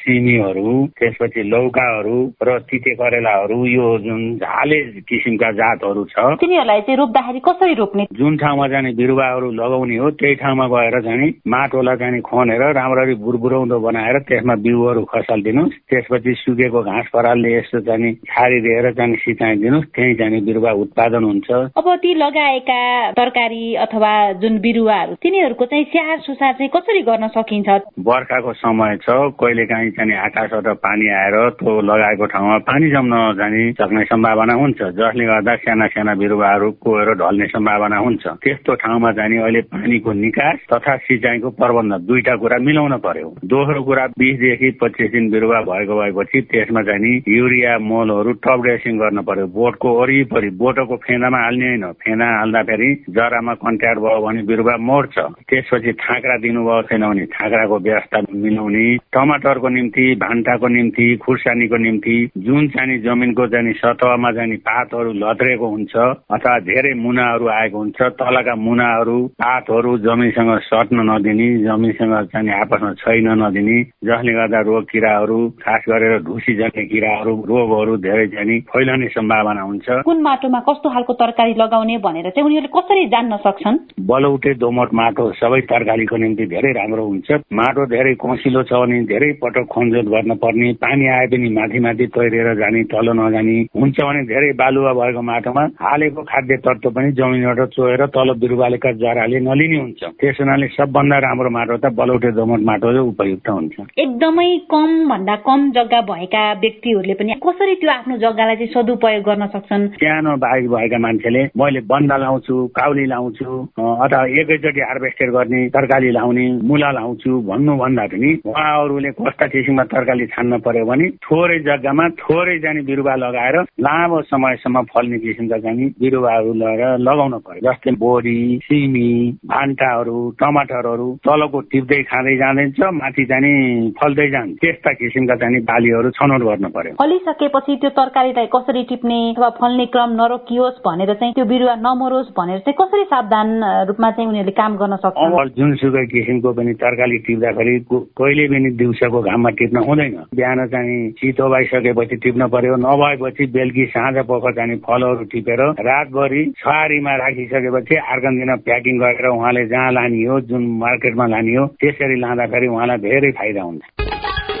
[0.00, 7.40] सिमीहरू त्यसपछि लौकाहरू र तिते करेलाहरू यो जुन झाले किसिमका जातहरू छ। तिनीहरूलाई चाहिँ रोप्दाखेरि
[7.44, 8.06] कसरी रोप्ने?
[8.16, 13.78] जुन ठाउँमा जाने बिरुवाहरू लगाउने हो त्यही ठाउँमा गएर चाहिँ माटोलाई चाहिँ खनेर राम्ररी बुरबुराउँदो
[13.78, 20.40] बनाएर त्यसमा बिउहरू खसालिदिनुहोस्। त्यसपछि सुकेको घाँस परालले यस्तो चाहिँ छाडिदिएर चाहिँ सिकाइदिनुहोस् त्यही चाहिँ
[20.44, 22.80] बिरुवा उत्पादन हुन्छ। अब ती लगाएका
[23.12, 27.68] तरकारी अथवा जुन बिरुवाहरू तिनीहरूको चाहिँ स्याहार सुसार चाहिँ कसरी गर्न सकिन्छ?
[28.00, 33.70] बर्खाको समय छ कहिले काहीँ चाहिँ आकाशबाट पानी आएर त्यो लगाएको ठाउँमा पानी जम्न जाने
[33.72, 39.38] सक्ने सम्भावना हुन्छ। जसले गर्दा साना साना बिरुवाहरू कोएर ढल्ने सम्भावना हुन्छ। त्यस्तो ठाउँमा जाने
[39.38, 45.30] अहिले पानीको निकास तथा सिँचाइको प्रबन्ध दुईटा कुरा मिलाउन पर्यो। दोस्रो कुरा बिसदेखि पच्चिस दिन
[45.30, 50.96] बिरुवा भएको भएपछि त्यसमा चाहिँ नि युरिया मलहरू टप ड्रेसिङ गर्नु पर्यो। बोटको वरिपरि बोटोको
[51.04, 55.16] फेनामा हाल्ने होइन। फेना हाल्दाखेरि जरामा कन्ट्याक्ट भयो भने बिरुवा मर्छ।
[55.48, 62.68] त्यसपछि थाक्रा दिनुभएको छैन भने थाक्राको व्यवस्था मिलाउने। टमाटरको निम्ति भान्टाको निम्ति खुर्सानीको निम्ति जुन
[62.68, 69.16] चाहिँ जमिनको चाहिँ सतहमा जाने पातहरू लत्रेको हुन्छ अथवा धेरै मुनाहरू आएको हुन्छ तलका मुनाहरू
[69.42, 76.18] पातहरू जमिनसँग सट्न नदिने जमिनसँग चाहिँ आपसमा छैन नदिने जसले गर्दा रोग किराहरू खास गरेर
[76.26, 81.96] ढुसी जाने किराहरू रोगहरू धेरै जाने फैलने सम्भावना हुन्छ। कुन माटोमा कस्तो खालको तरकारी लगाउने
[82.06, 83.78] भनेर चाहिँ उनीहरूले कसरी जान्न सक्छन्?
[84.10, 89.30] बलौटे दोमट माटो सबै तरकारीको निम्ति धेरै राम्रो हुन्छ। माटो धेरै कसिलो छ भने धेरै
[89.42, 94.22] पटक खनजोत गर्न पर्ने पानी आए पनि माथि माथि तैरेर जाने तल नजाने हुन्छ भने
[94.32, 100.00] धेरै बालुवा भएको माटोमा हालेको खाद्य तत्व पनि जमिनबाट चोएर तल बिरुवाले जराले नलिने हुन्छ।
[100.20, 105.51] त्यस हुनाले सबभन्दा राम्रो माटो त बलौटे दोमट माटो उपयुक्त हुन्छ। एकदमै कम भन्दा कम
[105.52, 109.86] जग्गा भएका व्यक्तिहरूले पनि कसरी त्यो आफ्नो जग्गालाई चाहिँ सदुपयोग गर्न सक्छन्?
[110.00, 116.46] सानो बाहेक भएका मान्छेले मैले बन्दा लाउँछु काउली लाउँछु अथवा एकैचोटि हार्भेस्टर गर्ने तरकारी लाउने
[116.62, 122.58] मुला लाउँछु भन्नु भन्दा पनि उहाँहरूले कस्ता किसिममा तरकारी छान्न पर्यो भने थोरै जग्गामा थोरै
[122.58, 129.08] जाने बिरुवा लगाएर लामो समयसम्म फल्ने किसिमका जाने बिरुवाहरू लगाएर लगाउन पर्यो। जस्तै बोडी सिमी
[129.46, 133.52] भान्टाहरू टमाटरहरू तलको टिप्दै खाँदै जाँदैछ माथि जाने
[134.00, 139.48] फल्दै जान्छ। त्यस्ता किसिमका चाहिँ बालीहरू छनौट गर्नु पर्यो। फलिसकेपछि त्यो तरकारीलाई कसरी टिप्ने अथवा
[139.60, 143.48] फल्ने क्रम नरोकियोस् भनेर चाहिँ त्यो बिरुवा नमरोस् भनेर चाहिँ कसरी सावधान
[143.88, 145.28] रूपमा चाहिँ उनीहरूले काम गर्न सक्छ
[145.58, 152.16] जुनसुकै किसिमको पनि तरकारी टिप्दाखेरि कहिले पनि दिउँसोको घाममा टिप्न हुँदैन। बिहान चाहिँ चितो भइसकेपछि
[152.24, 158.98] टिप्न पर्यो नभएपछि बेलुकी साँझ पख चाहिँ फलहरू टिपेर रातभरि छहारीमा राखिसकेपछि अर्को दिन प्याकिङ
[158.98, 164.51] गरेर उहाँले जहाँ लाने हो जुन मार्केटमा लाने हो त्यसरी लाँदाखेरि उहाँलाई धेरै फाइदा हुन्छ।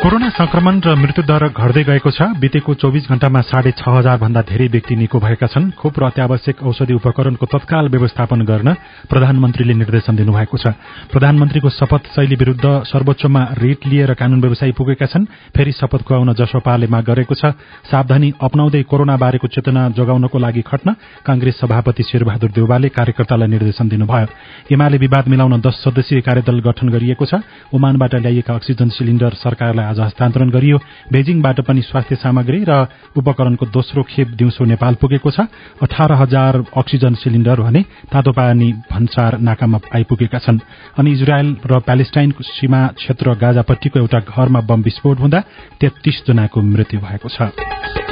[0.00, 4.66] कोरोना संक्रमण र मृत्युदर घट्दै गएको छ। बितेको चौविस घण्टामा साढे छ हजार भन्दा धेरै
[4.72, 8.68] व्यक्ति निको भएका छन्। खोप र अत्यावश्यक औषधि उपकरणको तत्काल व्यवस्थापन गर्न
[9.12, 10.72] प्रधानमन्त्रीले निर्देशन दिनुभएको छ।
[11.12, 16.88] प्रधानमन्त्रीको शपथ शैली विरूद्ध सर्वोच्चमा रिट लिएर कानून व्यवसायी पुगेका छन्। फेरि शपथ खुवाउन जसोपाले
[16.88, 17.52] माग गरेको छ।
[17.84, 20.96] सावधानी अप्नाउँदै कोरोना बारेको चेतना जोगाउनको लागि खट्न
[21.28, 24.28] कांग्रेस सभापति शेरबहादुर देउवाले कार्यकर्तालाई निर्देशन दिनुभयो।
[24.72, 29.98] एमाले विवाद मिलाउन दश सदस्यीय कार्यदल गठन गरिएको छ। ओमानबाट ल्याइएका अक्सिजन सिलिण्डर सरकारलाई आज
[30.00, 30.78] हस्तान्तरण गरियो।
[31.10, 32.86] बेजिङबाट पनि स्वास्थ्य सामग्री र
[33.18, 35.50] उपकरणको दोस्रो खेप दिउँसो नेपाल पुगेको छ।
[35.82, 40.58] अठार हजार अक्सिजन सिलिण्डर भने तातो पानी भन्सार नाकामा आइपुगेका छन्।
[40.94, 45.40] अनि इजरायल र प्यालेस्टाइनको सीमा क्षेत्र गाजापट्टिको एउटा घरमा बम विस्फोट हुँदा
[45.80, 48.09] तेत्तीस जनाको मृत्यु भएको छ।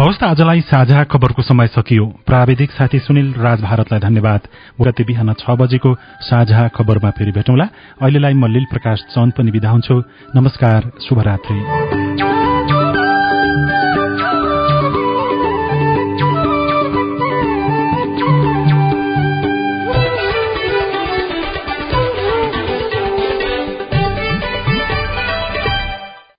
[0.00, 4.40] हवस् त आजलाई साझा खबरको समय सकियो। प्राविधिक साथी सुनिल राज भारतलाई धन्यवाद।
[4.80, 7.68] गते बिहान छ बजेको साझा खबरमा फेरि भेटौँला।
[8.00, 10.02] अहिलेलाई म लील प्रकाश चन्द पनि विदा हुन्छु।
[10.36, 12.29] नमस्कार शुभरात्री।